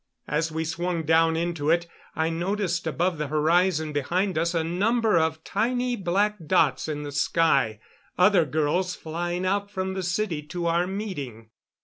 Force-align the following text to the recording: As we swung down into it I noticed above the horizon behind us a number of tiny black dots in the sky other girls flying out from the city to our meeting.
As 0.27 0.51
we 0.51 0.65
swung 0.65 1.03
down 1.03 1.35
into 1.37 1.69
it 1.69 1.85
I 2.15 2.31
noticed 2.31 2.87
above 2.87 3.19
the 3.19 3.27
horizon 3.27 3.93
behind 3.93 4.35
us 4.35 4.55
a 4.55 4.63
number 4.63 5.15
of 5.15 5.43
tiny 5.43 5.95
black 5.95 6.37
dots 6.47 6.87
in 6.87 7.03
the 7.03 7.11
sky 7.11 7.79
other 8.17 8.43
girls 8.43 8.95
flying 8.95 9.45
out 9.45 9.69
from 9.69 9.93
the 9.93 10.01
city 10.01 10.41
to 10.41 10.65
our 10.65 10.87
meeting. 10.87 11.51